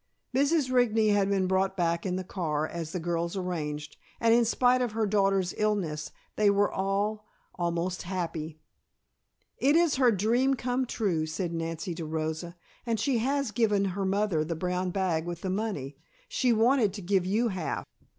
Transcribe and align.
Mrs. 0.35 0.71
Rigney 0.71 1.13
had 1.13 1.29
been 1.29 1.45
brought 1.45 1.77
back 1.77 2.07
in 2.07 2.15
the 2.15 2.23
car, 2.23 2.67
as 2.67 2.91
the 2.91 2.99
girls 2.99 3.37
arranged, 3.37 3.97
and 4.19 4.33
in 4.33 4.45
spite 4.45 4.81
of 4.81 4.93
her 4.93 5.05
daughter's 5.05 5.53
illness 5.59 6.09
they 6.37 6.49
were 6.49 6.71
all 6.71 7.27
almost 7.53 8.01
happy. 8.01 8.59
"It 9.59 9.75
is 9.75 9.97
her 9.97 10.09
dream 10.09 10.55
come 10.55 10.87
true," 10.87 11.27
said 11.27 11.53
Nancy 11.53 11.93
to 11.93 12.05
Rosa. 12.07 12.55
"And 12.83 12.99
she 12.99 13.19
has 13.19 13.49
just 13.49 13.53
given 13.55 13.85
her 13.93 14.03
mother 14.03 14.43
the 14.43 14.55
brown 14.55 14.89
bag 14.89 15.27
with 15.27 15.41
the 15.41 15.51
money. 15.51 15.97
She 16.27 16.51
wanted 16.51 16.93
to 16.93 17.03
give 17.03 17.27
you 17.27 17.49
half." 17.49 17.85